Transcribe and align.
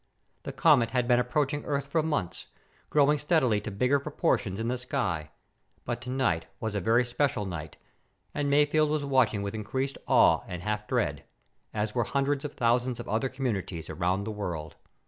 The 0.41 0.51
comet 0.51 0.89
had 0.89 1.07
been 1.07 1.19
approaching 1.19 1.63
Earth 1.63 1.85
for 1.85 2.01
months, 2.01 2.47
growing 2.89 3.19
steadily 3.19 3.61
to 3.61 3.69
bigger 3.69 3.99
proportions 3.99 4.59
in 4.59 4.67
the 4.67 4.79
sky, 4.79 5.29
but 5.85 6.01
tonight 6.01 6.47
was 6.59 6.73
a 6.73 6.79
very 6.81 7.05
special 7.05 7.45
night, 7.45 7.77
and 8.33 8.49
Mayfield 8.49 8.89
was 8.89 9.05
watching 9.05 9.43
with 9.43 9.53
increased 9.53 9.99
awe 10.07 10.41
and 10.47 10.63
half 10.63 10.87
dread 10.87 11.23
as 11.71 11.93
were 11.93 12.05
hundreds 12.05 12.43
of 12.43 12.53
thousands 12.55 12.99
of 12.99 13.07
other 13.07 13.29
communities 13.29 13.91
around 13.91 14.23
the 14.23 14.31
world. 14.31 14.75